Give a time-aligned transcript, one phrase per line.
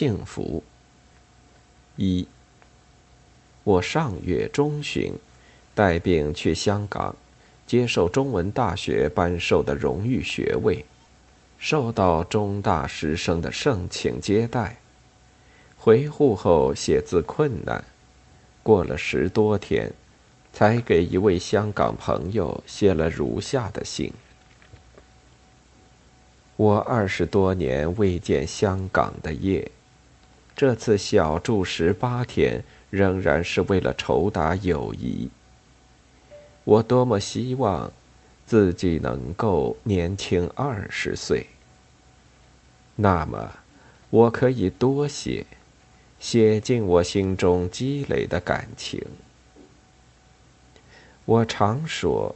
[0.00, 0.62] 幸福。
[1.96, 2.26] 一，
[3.64, 5.12] 我上月中旬
[5.74, 7.14] 带病去香港，
[7.66, 10.86] 接受中文大学颁授的荣誉学位，
[11.58, 14.78] 受到中大师生的盛情接待。
[15.76, 17.84] 回沪后写字困难，
[18.62, 19.92] 过了十多天，
[20.50, 24.10] 才给一位香港朋友写了如下的信。
[26.56, 29.70] 我二十多年未见香港的夜，
[30.56, 35.30] 这次小住十八天，仍然是为了筹答友谊。
[36.64, 37.90] 我多么希望
[38.46, 41.46] 自己能够年轻二十岁，
[42.96, 43.50] 那么
[44.10, 45.46] 我可以多写，
[46.18, 49.02] 写尽我心中积累的感情。
[51.24, 52.34] 我常说，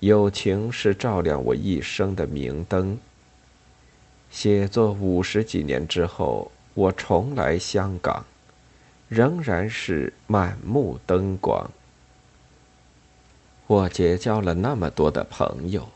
[0.00, 2.98] 友情是照亮我一生的明灯。
[4.30, 8.24] 写作五十几年之后，我重来香港，
[9.06, 11.70] 仍然是满目灯光。
[13.66, 15.86] 我结交了那么多的朋友，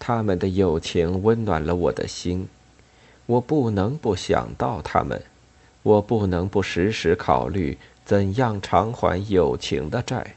[0.00, 2.48] 他们的友情温暖了我的心，
[3.26, 5.22] 我不能不想到他们，
[5.84, 10.34] 我不能不时时考虑怎样偿还友情的债，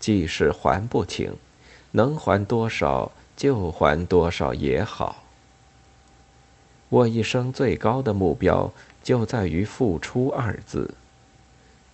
[0.00, 1.36] 即使还不清，
[1.90, 5.23] 能还多少就还多少也好。
[6.94, 10.94] 我一生最高的目标就在于“付出”二字。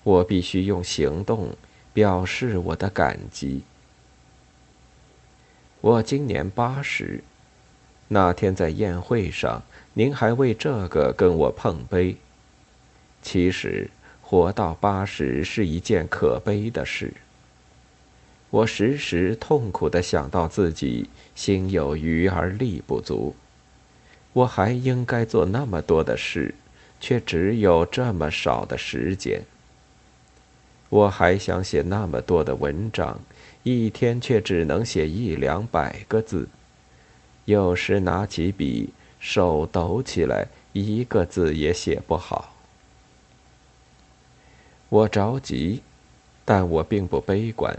[0.02, 1.56] 我必须用行动
[1.94, 3.62] 表示我的感激。
[5.80, 7.24] 我今年八十，
[8.08, 9.62] 那天在宴会上，
[9.94, 12.18] 您还为这个跟我碰杯。
[13.22, 13.88] 其实，
[14.20, 17.14] 活到八十是一件可悲的事。
[18.50, 23.34] 我时时痛苦的想到自己心有余而力不足。
[24.32, 26.54] 我还应该做那么多的事，
[27.00, 29.42] 却只有这么少的时间。
[30.88, 33.20] 我还想写那么多的文章，
[33.62, 36.48] 一天却只能写一两百个字。
[37.44, 42.54] 有时拿起笔，手抖起来，一个字也写不好。
[44.88, 45.82] 我着急，
[46.44, 47.76] 但我并不悲观。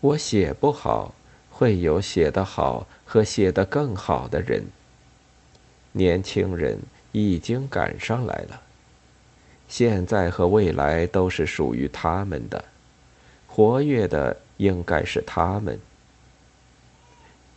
[0.00, 1.14] 我写不好，
[1.50, 4.64] 会有写得好和写得更好的人。
[5.98, 6.78] 年轻人
[7.10, 8.62] 已经赶上来了，
[9.66, 12.64] 现在和未来都是属于他们的，
[13.48, 15.76] 活跃的应该是他们。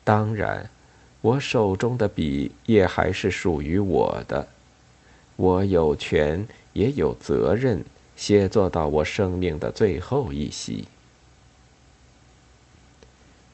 [0.04, 0.68] 当然，
[1.22, 4.48] 我手中的笔也还是属于我的，
[5.36, 6.44] 我有权
[6.74, 7.86] 也有责任
[8.16, 10.88] 写作到我生命的最后一息。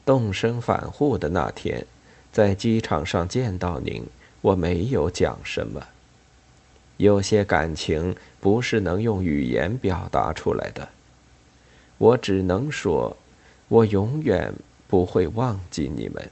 [0.06, 1.84] 动身返沪的那天，
[2.32, 4.02] 在机场上见到您。
[4.40, 5.86] 我没有讲什么。
[6.96, 10.88] 有些感情不是能用语言表达出来的。
[11.96, 13.16] 我只能说，
[13.68, 14.52] 我永远
[14.86, 16.30] 不会忘记你们。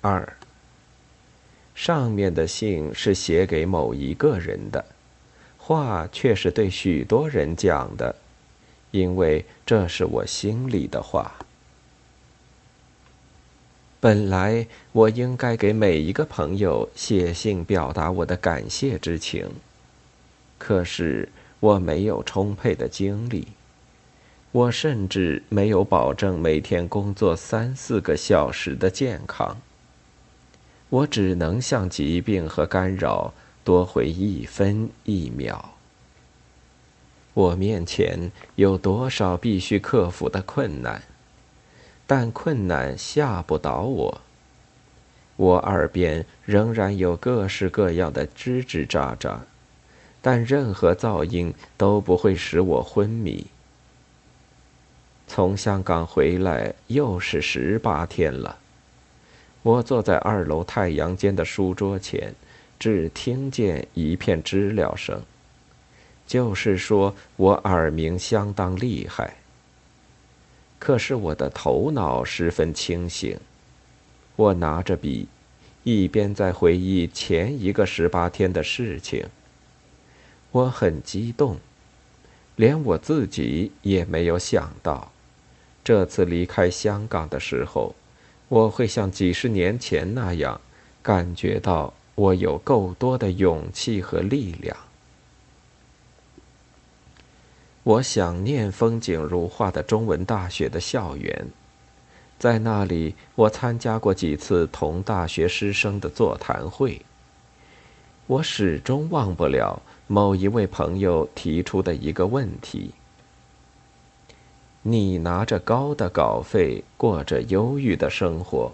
[0.00, 0.32] 二。
[1.74, 4.84] 上面的信是写给某一个人的，
[5.56, 8.14] 话却是对许多人讲的，
[8.90, 11.32] 因为这是我心里的话。
[14.00, 19.48] 本来我应该给每一个朋友写信表达我的感谢之情，
[20.56, 21.28] 可是
[21.58, 23.48] 我没有充沛的精力，
[24.52, 29.56] 我甚至没有保证每天工作三四个小时的健康。
[30.90, 35.74] 我只能向疾病和干扰多回一分一秒。
[37.34, 41.02] 我面前有多少必须克服的困难？
[42.08, 44.20] 但困难吓不倒我。
[45.36, 49.36] 我耳边仍然有各式各样的吱吱喳喳，
[50.22, 53.46] 但任何噪音都不会使我昏迷。
[55.26, 58.58] 从香港回来又是十八天了，
[59.62, 62.34] 我坐在二楼太阳间的书桌前，
[62.78, 65.20] 只听见一片知了声，
[66.26, 69.36] 就是说我耳鸣相当厉害。
[70.78, 73.38] 可是我的头脑十分清醒，
[74.36, 75.26] 我拿着笔，
[75.82, 79.26] 一边在回忆前一个十八天的事情。
[80.50, 81.58] 我很激动，
[82.56, 85.12] 连我自己也没有想到，
[85.84, 87.94] 这次离开香港的时候，
[88.48, 90.60] 我会像几十年前那样，
[91.02, 94.76] 感觉到我有够多的勇气和力量。
[97.88, 101.46] 我想念风景如画的中文大学的校园，
[102.38, 107.00] 在那里，我参加过几次同大学师生的座谈会。
[108.26, 112.90] 我始终忘不了某一位朋友提出的一个问题：
[114.82, 118.70] 你拿着高的稿费，过着忧郁的生活，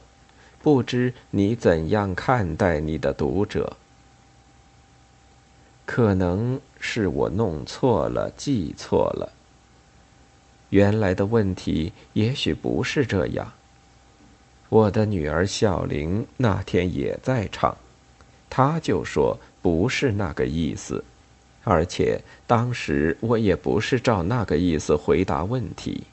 [0.60, 3.76] 不知你怎样看待你的读者？
[5.86, 9.32] 可能是我弄错了，记错了。
[10.68, 13.50] 原来的问题也许不是这样。
[14.68, 17.74] 我的女儿小玲那天也在场，
[18.50, 21.02] 她就说不是那个意思，
[21.62, 26.04] 而且当时我也不是照那个意思回答问题。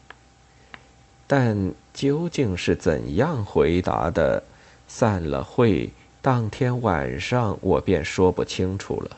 [1.27, 4.41] 但究竟是怎样回答的？
[4.88, 5.89] 散了会
[6.21, 9.17] 当天晚上，我便说不清楚了。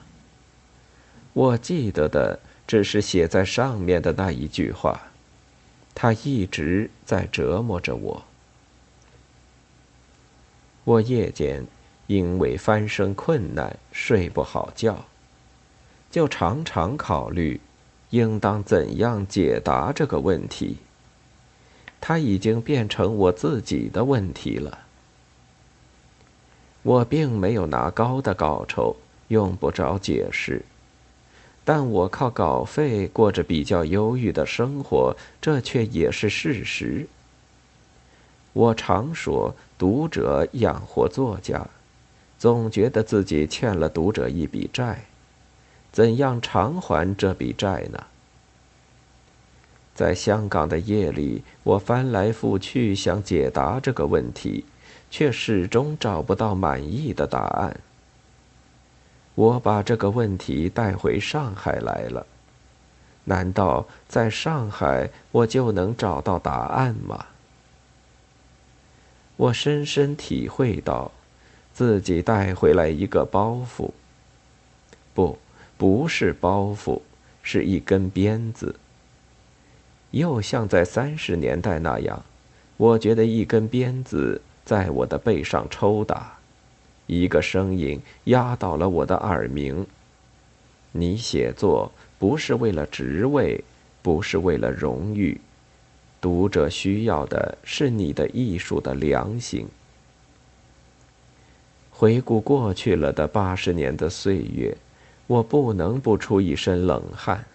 [1.34, 5.02] 我记得的只是写在上面的那一句话，
[5.96, 8.24] 它一直在折磨着我。
[10.84, 11.66] 我夜间
[12.08, 15.06] 因为翻身困难睡不好觉，
[16.12, 17.60] 就常常考虑，
[18.12, 20.78] 应当怎样解答这个问题。
[22.00, 24.80] 它已经变成我自己的问题了。
[26.82, 28.98] 我并没有拿高的稿酬，
[29.30, 30.64] 用不着解释。
[31.66, 37.08] 但我靠稿费过着比较忧郁的生活，这却也是事实。
[38.52, 41.68] 我常说，读者养活作家，
[42.38, 45.06] 总觉得自己欠了读者一笔债，
[45.92, 48.06] 怎样偿还这笔债呢？
[49.96, 54.66] 在香港的夜里，我翻来覆去想解答这个问题，
[55.10, 57.80] 却始终找不到满意的答案。
[59.36, 62.26] 我把这个问题带回上海来了，
[63.24, 67.26] 难道在上海我就能找到答案吗？
[69.36, 71.12] 我深深体会到，
[71.74, 73.90] 自己带回来一个包袱。
[75.16, 75.40] 不，
[75.78, 77.02] 不是包袱，
[77.42, 78.76] 是一根鞭子。
[80.12, 82.24] 又像在三十年代那样，
[82.78, 86.38] 我觉得一根鞭子在我的背上抽打。
[87.08, 89.86] 一个声音压倒了我的耳鸣。
[90.92, 93.64] 你写作不是为了职位，
[94.02, 95.40] 不是为了荣誉，
[96.22, 99.68] 读者需要的是你的艺术的良心。
[101.92, 104.76] 回顾过去了的八十年的岁月，
[105.28, 107.46] 我不能不出一身冷汗。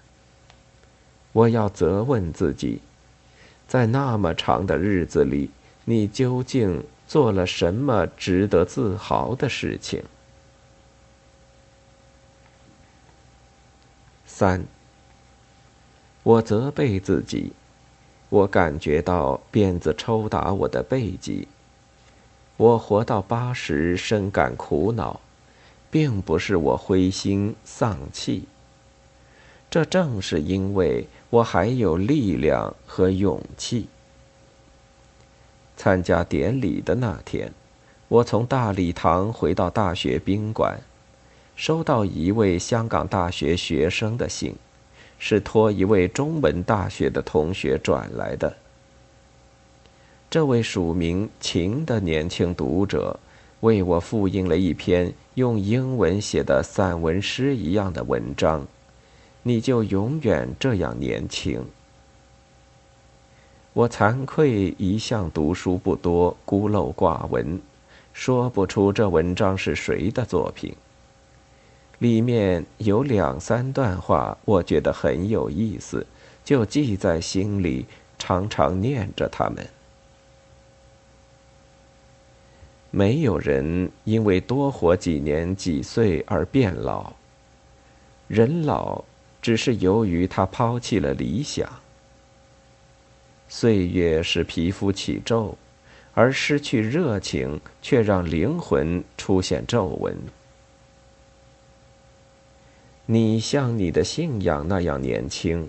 [1.33, 2.81] 我要责问自己，
[3.67, 5.51] 在那么长的日子里，
[5.85, 6.83] 你究竟？
[7.09, 10.03] 做了什么值得自豪的事情？
[14.27, 14.67] 三，
[16.23, 17.53] 我责备自己，
[18.29, 21.49] 我感觉到鞭子抽打我的背脊。
[22.59, 25.21] 我活到八十，深感苦恼，
[25.91, 28.47] 并不是我灰心丧气。
[29.71, 33.89] 这正是因为我还有力量和勇气。
[35.79, 37.53] 参加典礼的那天，
[38.09, 40.77] 我从大礼堂回到大学宾馆，
[41.55, 44.57] 收到一位香港大学学生的信，
[45.21, 48.57] 是托一位中文大学的同学转来的。
[50.29, 53.19] 这位署名“情”的年轻读者，
[53.61, 58.67] 为我复印了一篇用英文写的散文诗一样的文章。
[59.45, 61.65] 你就永远这样年轻。
[63.75, 67.61] 我惭愧，一向读书不多，孤陋寡闻，
[68.13, 70.75] 说不出这文章是谁的作品。
[71.99, 76.07] 里面有两三段话，我觉得很有意思，
[76.45, 77.87] 就记在心里，
[78.19, 79.69] 常常念着他们。
[82.91, 87.13] 没有人因为多活几年几岁而变老，
[88.29, 89.05] 人老
[89.43, 91.69] 只是由于他抛弃了理想。
[93.49, 95.57] 岁月使皮肤起皱，
[96.15, 100.17] 而失去热情却让灵魂出现皱纹。
[103.07, 105.69] 你像你的信仰那样年轻，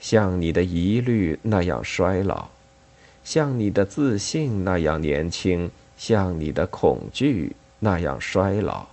[0.00, 2.48] 像你的疑虑那样衰老，
[3.22, 8.86] 像你的自信那样年轻，像你的恐惧那样衰老，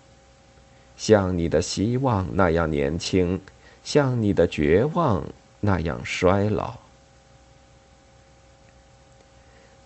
[0.97, 3.39] 像你的希望那样年轻，
[3.81, 5.23] 像你的绝望
[5.61, 6.77] 那样衰老。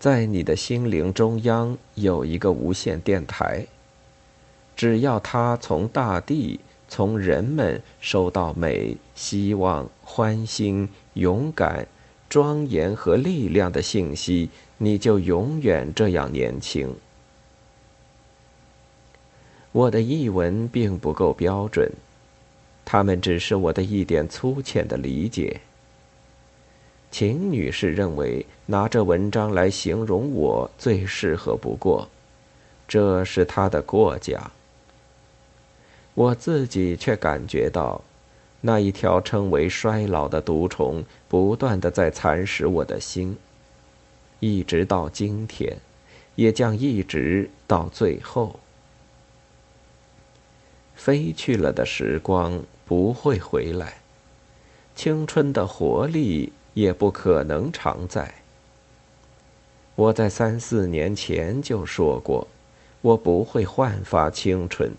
[0.04, 3.66] 在你的心灵中央有一个无线电台，
[4.76, 11.86] 只要它从大地、从人们收到美、希望、欢欣、勇敢、
[12.28, 16.94] 庄严和力量的信息，你就永远这样年轻。
[19.72, 21.90] 我的译文并不够标准，
[22.84, 25.62] 他们只是我的一点粗浅的理解。
[27.10, 32.08] 秦女士认为拿这文章来形容我最适合不过，
[32.88, 34.50] 这是他的过奖。
[36.14, 38.00] 我自己却感觉到，
[38.62, 43.36] 那一条称为衰老的毒虫不断的在蚕食我的心，
[44.40, 45.76] 一直到今天，
[46.36, 48.58] 也将一直到最后。
[50.94, 53.98] 飞去了的时光不会回来，
[54.94, 58.32] 青春的活力也不可能常在。
[59.96, 62.46] 我在三四年前就说过，
[63.00, 64.92] 我不会焕发青春。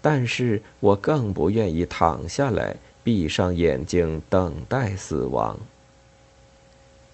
[0.00, 5.58] 但是我更不愿意躺下来，闭上眼睛等待死亡。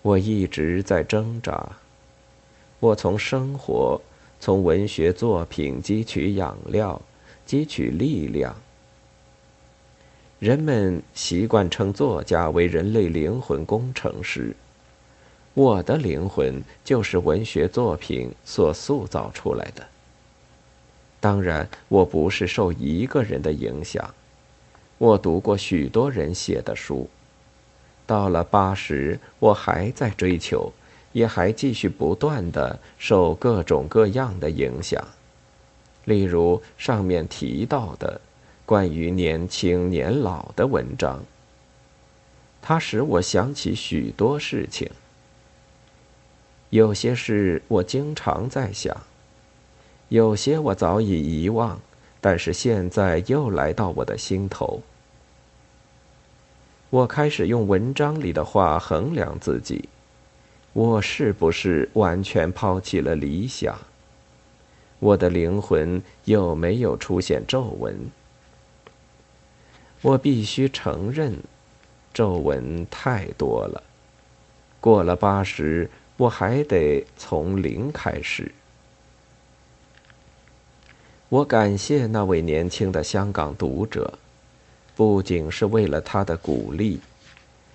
[0.02, 1.76] 我一直在挣扎，
[2.80, 4.00] 我从生活、
[4.38, 7.00] 从文学作品汲取养料，
[7.48, 8.54] 汲取力量。
[10.40, 14.54] 人们习惯称作家为人类灵魂工程师，
[15.54, 19.87] 我的灵魂就是文学作品所塑造出来的。
[21.20, 24.12] 当然，我不是受一个人的影响，
[24.99, 27.08] 我读过许多人写的书。
[28.04, 30.73] 到了八十，我还在追求，
[31.12, 35.02] 也还继续不断的受各种各样的影响。
[36.04, 38.20] 例如上面提到的
[38.66, 41.25] 关于年轻年老的文章，
[42.61, 44.90] 它使我想起许多事情。
[46.74, 48.96] 有些事我经常在想。
[50.08, 51.80] 有些我早已遗忘，
[52.20, 54.82] 但是现在又来到我的心头。
[56.90, 59.88] 我开始用文章里的话衡量自己：
[60.72, 63.78] 我是不是完全抛弃了理想？
[64.98, 67.96] 我的灵魂有没有出现皱纹？
[70.02, 71.38] 我必须承认，
[72.12, 73.80] 皱纹太多了。
[74.80, 78.52] 过了八十，我还得从零开始。
[81.28, 84.18] 我感谢那位年轻的香港读者，
[84.94, 87.00] 不仅是为了他的鼓励，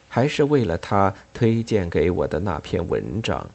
[0.08, 3.50] 还是为了他推荐给我的那篇文章。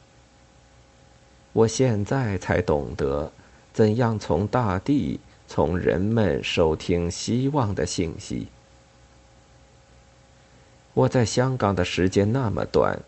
[1.55, 3.33] 我现在才懂得，
[3.73, 8.49] 怎样从大地、从人们收听希望的信息。
[10.93, 13.00] 我在香港的时间那么短，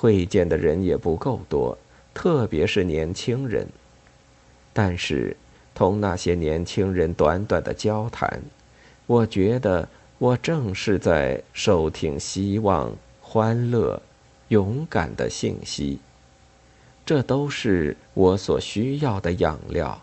[0.00, 1.76] 会见的人也不够多，
[2.14, 3.66] 特别是年轻人。
[4.72, 5.36] 但是。
[5.72, 8.42] 同那些年轻人短短的交谈，
[9.06, 9.88] 我觉得
[10.18, 14.02] 我正是在收听希望、欢乐、
[14.48, 15.98] 勇敢的信息。
[17.06, 19.98] 这都是我所需要的养料，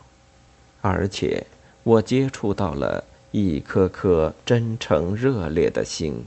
[0.82, 1.46] 而且
[1.84, 6.26] 我接触到了一颗颗真诚热烈的心。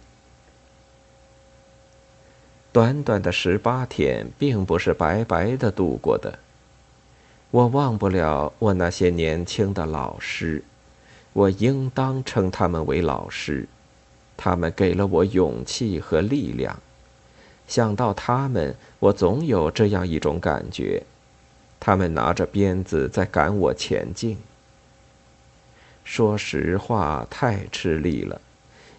[2.72, 6.38] 短短的十八天，并不是白白的度过的。
[7.50, 10.62] 我忘不了我那些年轻的老师，
[11.32, 13.66] 我应当称他们为老师，
[14.36, 16.78] 他们给了我勇气和力量。
[17.66, 21.02] 想到他们，我总有这样一种感觉：
[21.80, 24.38] 他们拿着鞭子在赶我前进。
[26.04, 28.40] 说实话，太吃力了，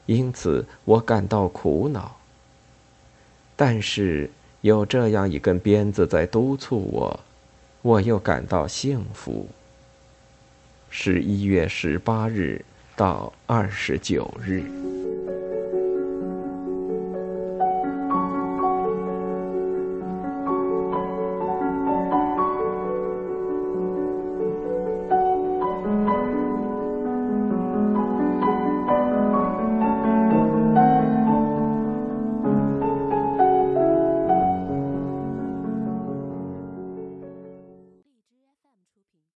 [0.08, 2.18] 因此我感到苦恼。
[3.64, 4.28] 但是
[4.62, 7.20] 有这样一根鞭子在督促我。
[7.84, 9.48] 我又感到幸福。
[10.90, 12.66] 十一月十八日
[12.96, 14.81] 到二十九日。